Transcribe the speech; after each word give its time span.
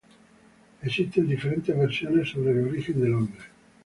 Existen 0.81 1.27
diferentes 1.27 1.77
versiones 1.77 2.31
sobre 2.31 2.53
el 2.53 2.65
origen 2.69 3.01
del 3.01 3.11
nombre. 3.11 3.43